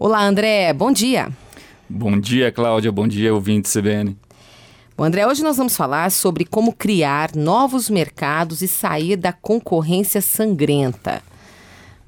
Olá, 0.00 0.24
André, 0.24 0.72
bom 0.72 0.92
dia. 0.92 1.28
Bom 1.88 2.20
dia, 2.20 2.52
Cláudia, 2.52 2.92
bom 2.92 3.08
dia, 3.08 3.34
ouvinte 3.34 3.68
CBN. 3.68 4.16
Bom, 4.96 5.02
André, 5.02 5.26
hoje 5.26 5.42
nós 5.42 5.56
vamos 5.56 5.76
falar 5.76 6.12
sobre 6.12 6.44
como 6.44 6.72
criar 6.72 7.34
novos 7.34 7.90
mercados 7.90 8.62
e 8.62 8.68
sair 8.68 9.16
da 9.16 9.32
concorrência 9.32 10.20
sangrenta. 10.20 11.20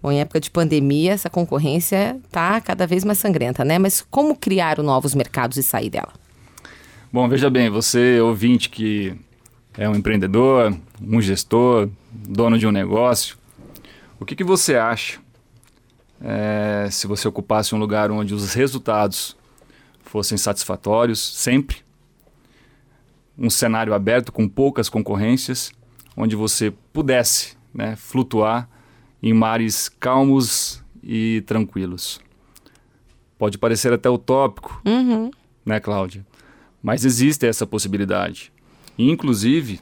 Bom, 0.00 0.12
em 0.12 0.20
época 0.20 0.38
de 0.38 0.52
pandemia, 0.52 1.14
essa 1.14 1.28
concorrência 1.28 2.16
está 2.24 2.60
cada 2.60 2.86
vez 2.86 3.04
mais 3.04 3.18
sangrenta, 3.18 3.64
né? 3.64 3.76
Mas 3.76 4.00
como 4.08 4.36
criar 4.36 4.78
novos 4.78 5.12
mercados 5.12 5.56
e 5.56 5.62
sair 5.64 5.90
dela? 5.90 6.12
Bom, 7.12 7.28
veja 7.28 7.50
bem, 7.50 7.68
você 7.70 8.20
ouvinte 8.20 8.68
que 8.68 9.16
é 9.76 9.88
um 9.88 9.96
empreendedor, 9.96 10.72
um 11.02 11.20
gestor, 11.20 11.88
dono 12.12 12.56
de 12.56 12.68
um 12.68 12.70
negócio, 12.70 13.36
o 14.20 14.24
que, 14.24 14.36
que 14.36 14.44
você 14.44 14.76
acha 14.76 15.18
é, 16.20 16.88
se 16.90 17.06
você 17.06 17.26
ocupasse 17.26 17.74
um 17.74 17.78
lugar 17.78 18.10
onde 18.10 18.34
os 18.34 18.52
resultados 18.52 19.36
fossem 20.02 20.36
satisfatórios 20.36 21.18
sempre, 21.18 21.78
um 23.38 23.48
cenário 23.48 23.94
aberto 23.94 24.30
com 24.30 24.46
poucas 24.48 24.88
concorrências, 24.88 25.72
onde 26.16 26.36
você 26.36 26.72
pudesse 26.92 27.56
né, 27.72 27.96
flutuar 27.96 28.68
em 29.22 29.32
mares 29.32 29.88
calmos 29.88 30.82
e 31.02 31.42
tranquilos. 31.46 32.20
Pode 33.38 33.56
parecer 33.56 33.92
até 33.92 34.10
utópico, 34.10 34.82
uhum. 34.84 35.30
né, 35.64 35.80
Cláudia? 35.80 36.26
Mas 36.82 37.04
existe 37.04 37.46
essa 37.46 37.66
possibilidade. 37.66 38.52
E, 38.98 39.10
inclusive, 39.10 39.80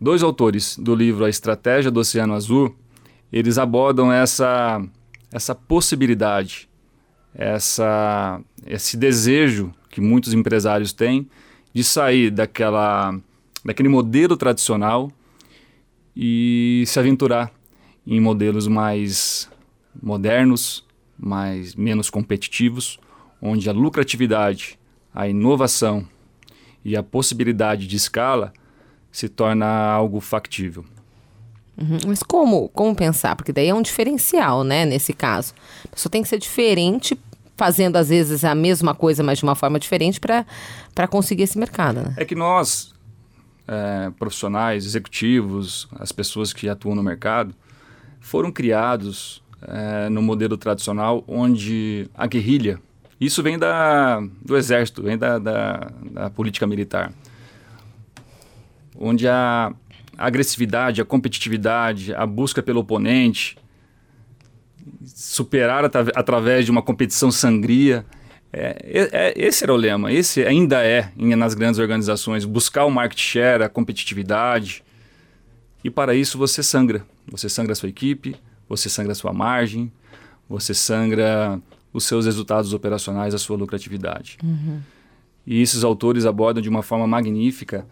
dois 0.00 0.22
autores 0.22 0.76
do 0.76 0.94
livro 0.94 1.24
A 1.24 1.28
Estratégia 1.28 1.90
do 1.90 2.00
Oceano 2.00 2.34
Azul, 2.34 2.74
eles 3.32 3.58
abordam 3.58 4.12
essa 4.12 4.84
essa 5.32 5.54
possibilidade, 5.54 6.68
essa, 7.34 8.40
esse 8.66 8.96
desejo 8.96 9.72
que 9.90 10.00
muitos 10.00 10.34
empresários 10.34 10.92
têm 10.92 11.28
de 11.72 11.82
sair 11.82 12.30
daquela, 12.30 13.18
daquele 13.64 13.88
modelo 13.88 14.36
tradicional 14.36 15.10
e 16.14 16.84
se 16.86 16.98
aventurar 16.98 17.50
em 18.06 18.20
modelos 18.20 18.68
mais 18.68 19.48
modernos, 20.02 20.84
mais 21.18 21.74
menos 21.74 22.10
competitivos, 22.10 22.98
onde 23.40 23.68
a 23.68 23.72
lucratividade, 23.72 24.78
a 25.14 25.28
inovação 25.28 26.06
e 26.84 26.96
a 26.96 27.02
possibilidade 27.02 27.86
de 27.86 27.96
escala 27.96 28.52
se 29.10 29.28
torna 29.28 29.66
algo 29.66 30.20
factível. 30.20 30.84
Uhum. 31.76 31.98
Mas 32.06 32.22
como, 32.22 32.68
como 32.68 32.94
pensar? 32.94 33.34
Porque 33.34 33.52
daí 33.52 33.68
é 33.68 33.74
um 33.74 33.82
diferencial, 33.82 34.62
né, 34.62 34.84
nesse 34.84 35.12
caso. 35.12 35.54
A 35.84 35.88
pessoa 35.88 36.10
tem 36.10 36.22
que 36.22 36.28
ser 36.28 36.38
diferente, 36.38 37.18
fazendo 37.56 37.96
às 37.96 38.08
vezes 38.08 38.44
a 38.44 38.54
mesma 38.54 38.94
coisa, 38.94 39.22
mas 39.22 39.38
de 39.38 39.44
uma 39.44 39.54
forma 39.54 39.78
diferente 39.78 40.20
para 40.20 41.08
conseguir 41.08 41.44
esse 41.44 41.58
mercado, 41.58 42.02
né? 42.02 42.14
É 42.16 42.24
que 42.24 42.34
nós, 42.34 42.94
é, 43.66 44.10
profissionais, 44.18 44.84
executivos, 44.84 45.88
as 45.98 46.12
pessoas 46.12 46.52
que 46.52 46.68
atuam 46.68 46.94
no 46.94 47.02
mercado, 47.02 47.54
foram 48.20 48.52
criados 48.52 49.42
é, 49.62 50.08
no 50.08 50.22
modelo 50.22 50.56
tradicional 50.56 51.24
onde 51.26 52.08
a 52.14 52.26
guerrilha, 52.26 52.78
isso 53.20 53.40
vem 53.40 53.56
da, 53.56 54.20
do 54.44 54.56
exército, 54.56 55.00
vem 55.00 55.16
da, 55.16 55.38
da, 55.38 55.92
da 56.10 56.30
política 56.30 56.66
militar, 56.66 57.12
onde 58.98 59.28
a, 59.28 59.72
a 60.16 60.26
agressividade, 60.26 61.00
a 61.00 61.04
competitividade, 61.04 62.14
a 62.14 62.26
busca 62.26 62.62
pelo 62.62 62.80
oponente, 62.80 63.56
superar 65.04 65.84
at 65.84 65.96
através 66.14 66.64
de 66.64 66.70
uma 66.70 66.82
competição 66.82 67.30
sangria. 67.30 68.04
É, 68.52 69.08
é, 69.12 69.34
esse 69.36 69.64
era 69.64 69.72
o 69.72 69.76
lema, 69.76 70.12
esse 70.12 70.44
ainda 70.44 70.84
é 70.84 71.10
em, 71.16 71.34
nas 71.34 71.54
grandes 71.54 71.78
organizações, 71.78 72.44
buscar 72.44 72.84
o 72.84 72.90
market 72.90 73.18
share, 73.18 73.62
a 73.62 73.68
competitividade. 73.68 74.84
E 75.82 75.90
para 75.90 76.14
isso 76.14 76.36
você 76.36 76.62
sangra. 76.62 77.04
Você 77.28 77.48
sangra 77.48 77.72
a 77.72 77.76
sua 77.76 77.88
equipe, 77.88 78.36
você 78.68 78.88
sangra 78.88 79.12
a 79.12 79.14
sua 79.14 79.32
margem, 79.32 79.90
você 80.48 80.74
sangra 80.74 81.60
os 81.92 82.04
seus 82.04 82.26
resultados 82.26 82.72
operacionais, 82.72 83.34
a 83.34 83.38
sua 83.38 83.56
lucratividade. 83.56 84.38
Uhum. 84.42 84.80
E 85.46 85.60
esses 85.60 85.82
autores 85.82 86.24
abordam 86.24 86.62
de 86.62 86.68
uma 86.68 86.82
forma 86.82 87.06
magnífica 87.06 87.86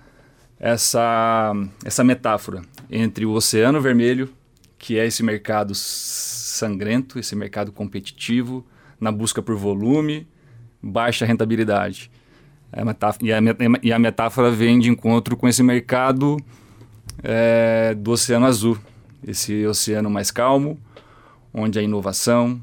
essa, 0.60 1.52
essa 1.82 2.04
metáfora 2.04 2.60
entre 2.90 3.24
o 3.24 3.32
Oceano 3.32 3.80
Vermelho, 3.80 4.30
que 4.78 4.98
é 4.98 5.06
esse 5.06 5.22
mercado 5.22 5.72
sangrento, 5.74 7.18
esse 7.18 7.34
mercado 7.34 7.72
competitivo, 7.72 8.64
na 9.00 9.10
busca 9.10 9.40
por 9.40 9.56
volume, 9.56 10.28
baixa 10.82 11.24
rentabilidade. 11.24 12.10
É 12.72 12.82
e, 13.22 13.32
a, 13.32 13.38
e, 13.82 13.92
a, 13.92 13.98
metáfora 13.98 14.50
vem 14.50 14.78
de 14.78 14.90
encontro 14.90 15.36
com 15.36 15.48
esse 15.48 15.62
mercado 15.62 16.36
é, 17.22 17.94
do 17.94 18.12
Oceano 18.12 18.46
Azul, 18.46 18.78
esse 19.26 19.66
oceano 19.66 20.08
mais 20.08 20.30
calmo, 20.30 20.78
onde 21.52 21.78
a 21.78 21.82
inovação, 21.82 22.60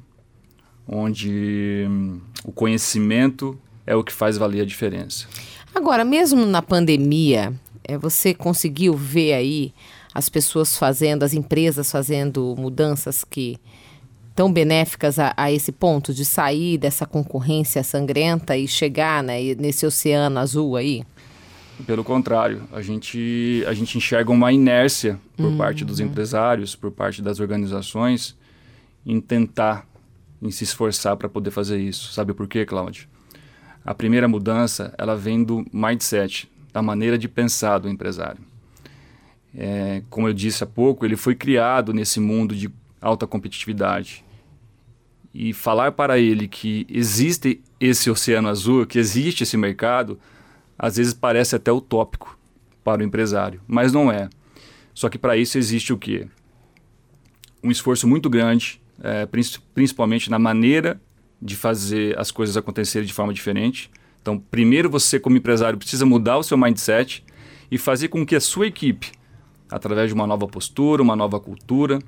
onde 0.87 1.85
hum, 1.89 2.21
o 2.45 2.51
conhecimento 2.51 3.59
é 3.85 3.95
o 3.95 4.03
que 4.03 4.13
faz 4.13 4.37
valer 4.37 4.61
a 4.61 4.65
diferença. 4.65 5.27
Agora, 5.75 6.05
mesmo 6.05 6.45
na 6.45 6.61
pandemia, 6.61 7.53
é, 7.87 7.97
você 7.97 8.33
conseguiu 8.33 8.93
ver 8.95 9.33
aí 9.33 9.73
as 10.13 10.29
pessoas 10.29 10.77
fazendo, 10.77 11.23
as 11.23 11.33
empresas 11.33 11.91
fazendo 11.91 12.55
mudanças 12.57 13.23
que 13.23 13.57
tão 14.35 14.51
benéficas 14.51 15.17
a, 15.17 15.33
a, 15.35 15.51
esse 15.51 15.71
ponto 15.71 16.13
de 16.13 16.23
sair 16.23 16.77
dessa 16.77 17.05
concorrência 17.05 17.83
sangrenta 17.83 18.55
e 18.55 18.67
chegar 18.67 19.23
né, 19.23 19.55
nesse 19.55 19.85
oceano 19.85 20.37
azul 20.39 20.75
aí? 20.75 21.03
Pelo 21.85 22.03
contrário, 22.03 22.63
a 22.71 22.81
gente, 22.81 23.63
a 23.67 23.73
gente 23.73 23.97
enxerga 23.97 24.31
uma 24.31 24.51
inércia 24.51 25.19
por 25.35 25.45
uhum. 25.45 25.57
parte 25.57 25.85
dos 25.85 25.99
empresários, 25.99 26.75
por 26.75 26.91
parte 26.91 27.21
das 27.21 27.39
organizações, 27.39 28.35
em 29.05 29.21
tentar, 29.21 29.87
em 30.41 30.51
se 30.51 30.63
esforçar 30.63 31.15
para 31.15 31.29
poder 31.29 31.51
fazer 31.51 31.79
isso. 31.79 32.11
Sabe 32.11 32.33
por 32.33 32.47
quê, 32.47 32.65
Cláudio? 32.65 33.07
A 33.85 33.93
primeira 33.93 34.27
mudança, 34.27 34.93
ela 34.97 35.15
vem 35.15 35.43
do 35.43 35.65
mindset, 35.71 36.49
da 36.77 36.81
maneira 36.83 37.17
de 37.17 37.27
pensar 37.27 37.79
do 37.79 37.89
empresário. 37.89 38.39
É, 39.55 40.03
como 40.11 40.27
eu 40.27 40.33
disse 40.33 40.63
há 40.63 40.67
pouco, 40.67 41.03
ele 41.03 41.15
foi 41.15 41.33
criado 41.33 41.91
nesse 41.91 42.19
mundo 42.19 42.55
de 42.55 42.69
alta 43.01 43.25
competitividade. 43.25 44.23
E 45.33 45.53
falar 45.53 45.93
para 45.93 46.19
ele 46.19 46.47
que 46.47 46.85
existe 46.87 47.63
esse 47.79 48.11
oceano 48.11 48.47
azul, 48.47 48.85
que 48.85 48.99
existe 48.99 49.41
esse 49.41 49.57
mercado, 49.57 50.19
às 50.77 50.97
vezes 50.97 51.15
parece 51.15 51.55
até 51.55 51.71
utópico 51.71 52.37
para 52.83 53.01
o 53.01 53.03
empresário, 53.03 53.59
mas 53.67 53.91
não 53.91 54.11
é. 54.11 54.29
Só 54.93 55.09
que 55.09 55.17
para 55.17 55.35
isso 55.35 55.57
existe 55.57 55.91
o 55.91 55.97
quê? 55.97 56.27
Um 57.63 57.71
esforço 57.71 58.07
muito 58.07 58.29
grande, 58.29 58.79
é, 59.01 59.27
principalmente 59.73 60.29
na 60.29 60.37
maneira 60.37 61.01
de 61.41 61.55
fazer 61.55 62.15
as 62.19 62.29
coisas 62.29 62.55
acontecerem 62.55 63.07
de 63.07 63.13
forma 63.13 63.33
diferente 63.33 63.89
então, 64.27 64.37
primeiro 64.37 64.89
você, 64.89 65.17
como 65.21 65.37
empresário, 65.37 65.79
precisa 65.79 66.05
mudar 66.05 66.37
o 66.37 66.43
seu 66.43 66.57
mindset 66.57 67.23
e 67.71 67.77
fazer 67.77 68.09
com 68.09 68.25
que 68.25 68.35
a 68.35 68.41
sua 68.41 68.67
equipe, 68.67 69.13
através 69.71 70.09
de 70.09 70.13
uma 70.13 70.27
nova 70.27 70.45
postura, 70.45 71.01
uma 71.01 71.15
nova 71.15 71.39
cultura, 71.39 71.99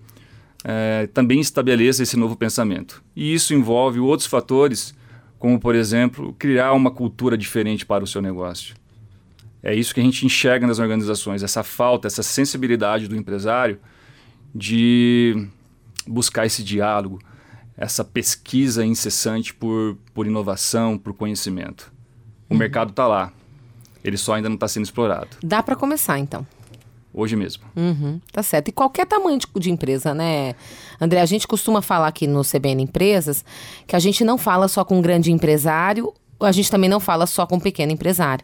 é, 0.66 1.08
também 1.14 1.40
estabeleça 1.40 2.04
esse 2.04 2.18
novo 2.18 2.36
pensamento. 2.36 3.02
E 3.16 3.34
isso 3.34 3.54
envolve 3.54 4.02
outros 4.02 4.28
fatores, 4.28 4.94
como, 5.38 5.58
por 5.62 5.76
exemplo, 5.76 6.36
criar 6.38 6.74
uma 6.74 6.92
cultura 6.92 7.38
diferente 7.38 7.86
para 7.86 8.04
o 8.04 8.08
seu 8.08 8.22
negócio. 8.22 8.76
É 9.64 9.74
isso 9.74 9.94
que 9.94 10.02
a 10.02 10.04
gente 10.04 10.26
enxerga 10.26 10.68
nas 10.68 10.78
organizações, 10.78 11.42
essa 11.42 11.64
falta, 11.64 12.06
essa 12.06 12.22
sensibilidade 12.22 13.08
do 13.08 13.16
empresário 13.16 13.80
de 14.54 15.48
buscar 16.06 16.46
esse 16.46 16.66
diálogo, 16.66 17.18
essa 17.78 18.04
pesquisa 18.04 18.86
incessante 18.86 19.54
por, 19.54 19.98
por 20.14 20.28
inovação, 20.28 20.98
por 20.98 21.14
conhecimento. 21.14 21.98
O 22.50 22.54
uhum. 22.54 22.60
mercado 22.60 22.92
está 22.92 23.08
lá. 23.08 23.32
Ele 24.04 24.18
só 24.18 24.34
ainda 24.34 24.50
não 24.50 24.56
está 24.56 24.68
sendo 24.68 24.86
explorado. 24.86 25.28
Dá 25.44 25.62
para 25.62 25.76
começar, 25.76 26.18
então. 26.18 26.46
Hoje 27.14 27.36
mesmo. 27.36 27.64
Uhum, 27.76 28.22
tá 28.32 28.44
certo. 28.44 28.70
E 28.70 28.72
qualquer 28.72 29.06
tamanho 29.06 29.40
de, 29.40 29.48
de, 29.60 29.72
empresa, 29.72 30.14
né, 30.14 30.54
André? 31.02 31.20
A 31.20 31.26
gente 31.26 31.48
costuma 31.48 31.82
falar 31.82 32.08
aqui 32.08 32.28
no 32.28 32.44
CBN 32.44 32.84
Empresas 32.84 33.44
que 33.88 33.96
a 33.96 34.00
gente 34.00 34.24
não 34.24 34.38
fala 34.38 34.68
só 34.68 34.86
com 34.86 35.00
um 35.00 35.02
grande 35.02 35.32
empresário 35.32 36.14
a 36.40 36.52
gente 36.52 36.72
também 36.72 36.90
não 36.90 37.00
fala 37.00 37.26
só 37.26 37.46
com 37.46 37.58
um 37.58 37.60
pequeno 37.60 37.92
empresário. 37.92 38.44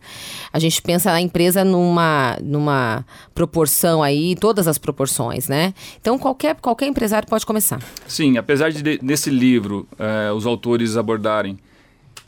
A 0.52 0.60
gente 0.60 0.81
pensa 0.81 1.12
na 1.12 1.22
empresa 1.22 1.63
numa, 1.63 2.38
numa 2.44 3.06
proporção 3.34 4.04
aí, 4.04 4.36
todas 4.36 4.68
as 4.68 4.78
proporções, 4.78 5.48
né? 5.48 5.74
Então, 6.00 6.19
qualquer, 6.19 6.56
qualquer 6.56 6.88
empresário 6.88 7.28
pode 7.28 7.46
começar. 7.46 7.81
Sim, 8.07 8.38
apesar 8.38 8.69
de, 8.72 8.98
desse 8.98 9.30
livro, 9.30 9.88
eh, 9.98 10.31
os 10.31 10.46
autores 10.46 10.98
abordarem 10.98 11.57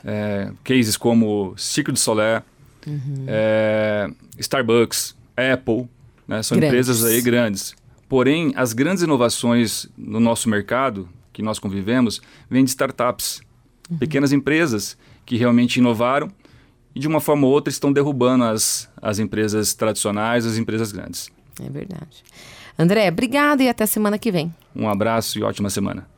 é, 0.04 0.50
cases 0.64 0.96
como 0.96 1.54
Ciclo 1.56 1.92
de 1.92 2.00
Solé, 2.00 2.42
uhum. 2.86 3.24
é, 3.26 4.08
Starbucks, 4.38 5.16
Apple, 5.36 5.88
né, 6.26 6.42
são 6.42 6.58
grandes. 6.58 6.68
empresas 6.68 7.04
aí 7.04 7.20
grandes. 7.20 7.74
Porém, 8.08 8.52
as 8.56 8.72
grandes 8.72 9.02
inovações 9.02 9.86
no 9.96 10.18
nosso 10.18 10.48
mercado, 10.48 11.08
que 11.32 11.42
nós 11.42 11.58
convivemos, 11.58 12.20
vêm 12.50 12.64
de 12.64 12.70
startups. 12.70 13.40
Uhum. 13.90 13.98
Pequenas 13.98 14.32
empresas 14.32 14.96
que 15.24 15.36
realmente 15.36 15.76
inovaram 15.76 16.30
e 16.94 17.00
de 17.00 17.06
uma 17.06 17.20
forma 17.20 17.46
ou 17.46 17.52
outra 17.52 17.70
estão 17.70 17.92
derrubando 17.92 18.44
as, 18.44 18.88
as 19.00 19.18
empresas 19.18 19.74
tradicionais, 19.74 20.46
as 20.46 20.56
empresas 20.56 20.90
grandes. 20.90 21.30
É 21.62 21.68
verdade. 21.68 22.24
André, 22.78 23.08
obrigado 23.08 23.60
e 23.60 23.68
até 23.68 23.84
semana 23.86 24.18
que 24.18 24.32
vem. 24.32 24.54
Um 24.74 24.88
abraço 24.88 25.38
e 25.38 25.42
ótima 25.42 25.68
semana. 25.68 26.08